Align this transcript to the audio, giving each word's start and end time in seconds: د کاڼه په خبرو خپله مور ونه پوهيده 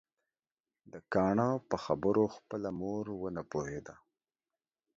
د 0.91 0.93
کاڼه 1.13 1.49
په 1.69 1.75
خبرو 1.85 2.23
خپله 2.35 2.69
مور 2.79 3.05
ونه 3.21 3.41
پوهيده 3.51 3.95